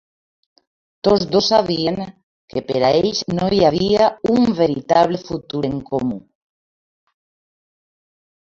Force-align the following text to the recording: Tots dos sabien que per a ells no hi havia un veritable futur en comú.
Tots 1.07 1.25
dos 1.35 1.49
sabien 1.51 1.99
que 2.53 2.63
per 2.71 2.81
a 2.87 2.89
ells 3.01 3.21
no 3.41 3.51
hi 3.51 3.61
havia 3.69 4.09
un 4.39 4.49
veritable 4.63 5.23
futur 5.29 5.63
en 5.73 5.79
comú. 5.93 6.19